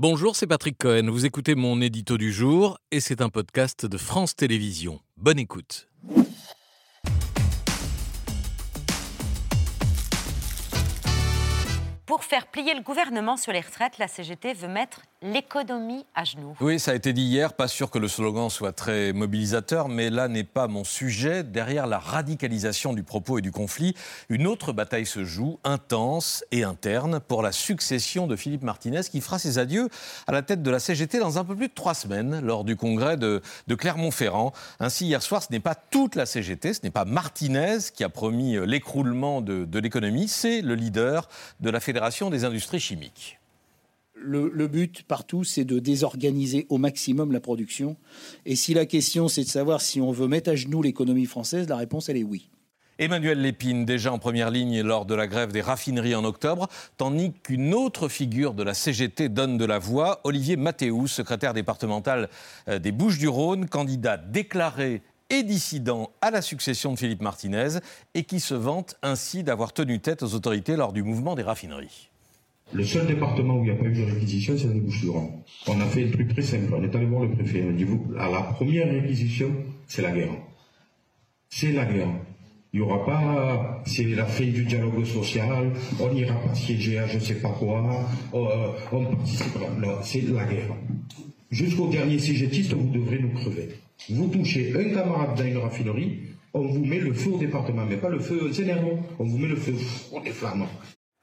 [0.00, 1.10] Bonjour, c'est Patrick Cohen.
[1.10, 5.00] Vous écoutez mon édito du jour et c'est un podcast de France Télévisions.
[5.16, 5.88] Bonne écoute.
[12.06, 16.56] Pour faire plier le gouvernement sur les retraites, la CGT veut mettre l'économie à genoux.
[16.60, 17.52] Oui, ça a été dit hier.
[17.52, 21.42] Pas sûr que le slogan soit très mobilisateur, mais là n'est pas mon sujet.
[21.42, 23.94] Derrière la radicalisation du propos et du conflit,
[24.28, 29.20] une autre bataille se joue, intense et interne, pour la succession de Philippe Martinez, qui
[29.20, 29.88] fera ses adieux
[30.26, 32.76] à la tête de la CGT dans un peu plus de trois semaines, lors du
[32.76, 34.52] congrès de, Clermont-Ferrand.
[34.80, 38.08] Ainsi, hier soir, ce n'est pas toute la CGT, ce n'est pas Martinez qui a
[38.08, 41.28] promis l'écroulement de, l'économie, c'est le leader
[41.60, 43.38] de la Fédération des industries chimiques.
[44.20, 47.96] Le, but partout, c'est de désorganiser au maximum la production.
[48.46, 51.68] Et si la question, c'est de savoir si on veut mettre à genoux l'économie française,
[51.68, 52.50] la réponse, elle est oui.
[52.98, 57.32] Emmanuel Lépine, déjà en première ligne lors de la grève des raffineries en octobre, tandis
[57.44, 62.28] qu'une autre figure de la CGT donne de la voix, Olivier Mathéou, secrétaire départemental
[62.68, 67.78] euh, des Bouches-du-Rhône, candidat déclaré et dissident à la succession de Philippe Martinez
[68.14, 72.10] et qui se vante ainsi d'avoir tenu tête aux autorités lors du mouvement des raffineries.
[72.72, 75.30] Le seul département où il n'y a pas eu de réquisition, c'est les Bouches-du-Rhône.
[75.66, 76.74] On a fait un truc très simple.
[76.74, 77.64] On est allé voir le préfet.
[77.66, 77.86] On a dit,
[78.18, 79.50] à la première réquisition,
[79.86, 80.32] c'est la guerre.
[81.48, 82.08] C'est la guerre.
[82.74, 87.06] Il n'y aura pas, c'est la fin du dialogue social, on n'ira pas siéger à
[87.06, 89.70] je ne sais pas quoi, euh, on participera.
[89.78, 90.76] Non, c'est la guerre.
[91.50, 93.70] Jusqu'au dernier CGTiste, vous devrez nous crever.
[94.10, 96.18] Vous touchez un camarade dans une raffinerie,
[96.52, 99.48] on vous met le feu au département, mais pas le feu Zénermont, on vous met
[99.48, 99.74] le feu
[100.12, 100.30] au des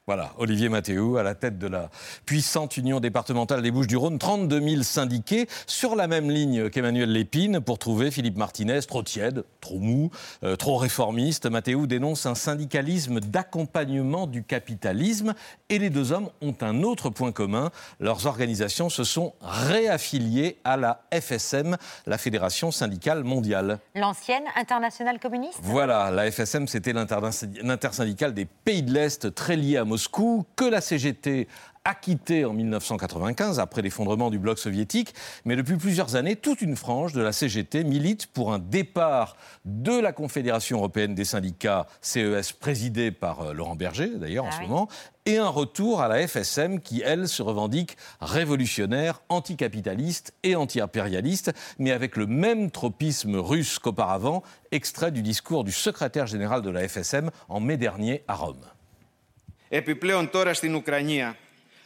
[0.07, 1.89] voilà, Olivier Mathéou à la tête de la
[2.27, 7.79] puissante union départementale des Bouches-du-Rhône, 32 000 syndiqués sur la même ligne qu'Emmanuel Lépine pour
[7.79, 10.11] trouver Philippe Martinez trop tiède, trop mou,
[10.43, 11.47] euh, trop réformiste.
[11.47, 15.33] Mathéou dénonce un syndicalisme d'accompagnement du capitalisme
[15.69, 17.71] et les deux hommes ont un autre point commun.
[17.99, 23.79] Leurs organisations se sont réaffiliées à la FSM, la Fédération syndicale mondiale.
[23.95, 25.57] L'ancienne internationale communiste?
[25.63, 29.94] Voilà, la FSM c'était l'intersyndicale des pays de l'Est très liée à Moscou,
[30.55, 31.47] que la CGT
[31.85, 35.13] a quitté en 1995 après l'effondrement du bloc soviétique,
[35.45, 39.97] mais depuis plusieurs années, toute une frange de la CGT milite pour un départ de
[39.97, 44.61] la Confédération européenne des syndicats CES présidée par euh, Laurent Berger d'ailleurs en ah ce
[44.61, 44.87] moment
[45.27, 51.91] et un retour à la FSM qui, elle, se revendique révolutionnaire, anticapitaliste et anti-impérialiste, mais
[51.91, 57.31] avec le même tropisme russe qu'auparavant, extrait du discours du secrétaire général de la FSM
[57.49, 58.65] en mai dernier à Rome.
[59.69, 61.37] Επιπλέον τώρα στην Ουκρανία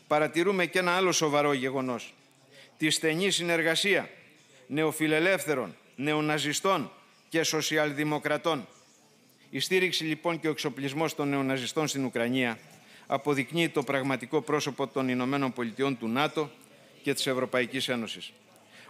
[0.07, 2.13] παρατηρούμε και ένα άλλο σοβαρό γεγονός.
[2.77, 4.09] Τη στενή συνεργασία
[4.67, 6.91] νεοφιλελεύθερων, νεοναζιστών
[7.29, 8.67] και σοσιαλδημοκρατών.
[9.49, 12.59] Η στήριξη λοιπόν και ο εξοπλισμός των νεοναζιστών στην Ουκρανία
[13.07, 16.51] αποδεικνύει το πραγματικό πρόσωπο των Ηνωμένων Πολιτειών του ΝΑΤΟ
[17.01, 18.31] και της Ευρωπαϊκής Ένωσης.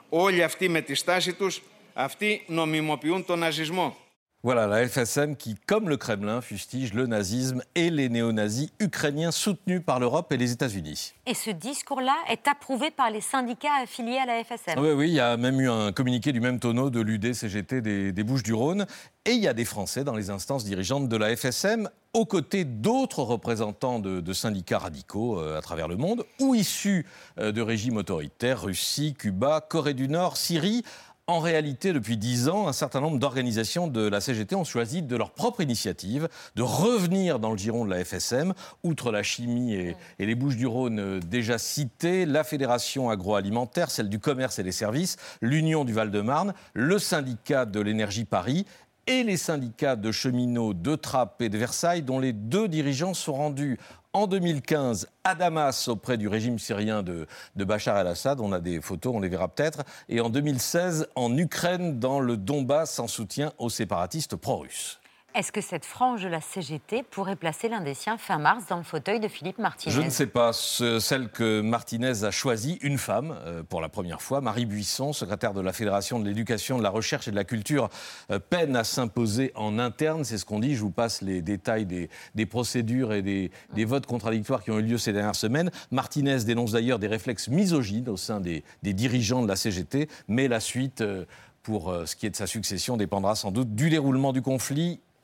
[0.10, 1.62] Όλοι αυτοί με τη στάση τους,
[1.94, 3.98] αυτοί νομιμοποιούν τον ναζισμό.
[4.42, 9.82] Voilà, la FSM qui, comme le Kremlin, fustige le nazisme et les néo-nazis ukrainiens soutenus
[9.86, 11.14] par l'Europe et les États-Unis.
[11.26, 15.14] Et ce discours-là est approuvé par les syndicats affiliés à la FSM Oui, oui, il
[15.16, 18.86] y a même eu un communiqué du même tonneau de l'UD-CGT des, Bouches-du-Rhône.
[19.26, 22.64] Et il y a des Français dans les instances dirigeantes de la FSM, aux côtés
[22.64, 27.06] d'autres représentants de, syndicats radicaux euh, à travers le monde, ou issus
[27.40, 30.86] euh, de régimes autoritaires, Russie, Cuba, Corée du Nord, Syrie.
[31.30, 35.16] En réalité, depuis dix ans, un certain nombre d'organisations de la CGT ont choisi de
[35.16, 39.96] leur propre initiative de revenir dans le giron de la FSM, outre la chimie et,
[40.18, 45.86] les Bouches-du-Rhône euh, déjà citées, la Fédération agroalimentaire, celle du commerce et des services, l'Union
[45.86, 48.66] du Val-de-Marne, le syndicat de l'énergie Paris
[49.10, 53.34] et les syndicats de cheminots de Trappes et de Versailles, dont les deux dirigeants sont
[53.34, 53.80] rendus
[54.14, 57.26] en 2015 à Damas auprès du régime syrien de,
[57.56, 58.40] Bachar el-Assad.
[58.40, 59.84] On a des photos, on les verra peut-être.
[60.10, 64.99] Et en 2016 en Ukraine, dans le Donbass, en soutien aux séparatistes pro-russes.
[65.36, 68.78] Est-ce que cette frange de la CGT pourrait placer l'un des siens fin mars dans
[68.78, 70.54] le fauteuil de Philippe Martinez Je ne sais pas.
[70.54, 75.54] celle que Martinez a choisie, une femme, euh, pour la première fois, Marie Buisson, secrétaire
[75.54, 77.90] de la Fédération de l'éducation, de la recherche et de la culture,
[78.32, 80.24] euh, peine à s'imposer en interne.
[80.24, 80.76] C'est ce qu'on dit.
[80.76, 83.52] Je vous passe les détails des, procédures et des,
[83.86, 85.70] votes contradictoires qui ont eu lieu ces dernières semaines.
[85.92, 90.60] Martinez dénonce d'ailleurs des réflexes misogynes au sein des, dirigeants de la CGT, mais la
[90.60, 91.02] suite.
[91.02, 91.26] Euh,
[91.62, 95.02] pour ce qui est de sa succession dépendra sans doute du déroulement du conflit